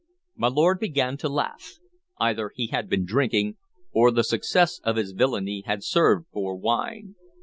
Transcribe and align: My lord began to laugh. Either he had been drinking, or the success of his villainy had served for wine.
My 0.35 0.47
lord 0.47 0.79
began 0.79 1.15
to 1.17 1.29
laugh. 1.29 1.73
Either 2.17 2.51
he 2.55 2.69
had 2.73 2.89
been 2.89 3.05
drinking, 3.05 3.57
or 3.91 4.09
the 4.09 4.23
success 4.23 4.79
of 4.83 4.95
his 4.95 5.11
villainy 5.11 5.61
had 5.67 5.83
served 5.83 6.25
for 6.33 6.55
wine. 6.55 7.13